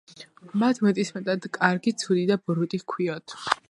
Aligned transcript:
მათ 0.63 0.79
მეტსახელად 0.85 1.47
კარგი, 1.61 1.95
ცუდი 2.05 2.27
და 2.35 2.43
ბოროტი 2.49 2.85
ჰქვიათ. 2.87 3.43